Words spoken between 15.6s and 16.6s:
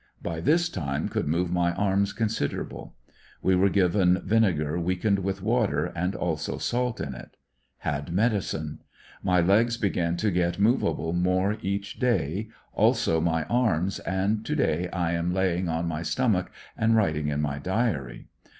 on my stom ach